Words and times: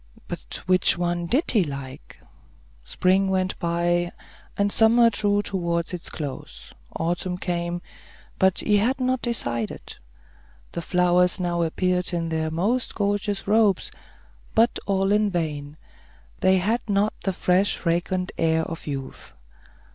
But 0.27 0.61
which 0.65 0.97
one 0.97 1.27
did 1.27 1.51
he 1.51 1.63
like? 1.63 2.19
Spring 2.83 3.29
went 3.29 3.59
by, 3.59 4.11
and 4.57 4.71
summer 4.71 5.11
drew 5.11 5.43
towards 5.43 5.93
its 5.93 6.09
close; 6.09 6.73
autumn 6.95 7.37
came; 7.37 7.83
but 8.39 8.61
he 8.61 8.77
had 8.77 8.99
not 8.99 9.21
decided. 9.21 9.97
The 10.71 10.81
flowers 10.81 11.39
now 11.39 11.61
appeared 11.61 12.13
in 12.13 12.29
their 12.29 12.49
most 12.49 12.95
gorgeous 12.95 13.47
robes, 13.47 13.91
but 14.55 14.79
all 14.87 15.11
in 15.11 15.29
vain; 15.29 15.77
they 16.39 16.57
had 16.57 16.81
not 16.89 17.13
the 17.21 17.31
fresh, 17.31 17.77
fragrant 17.77 18.31
air 18.39 18.63
of 18.63 18.87
youth. 18.87 19.35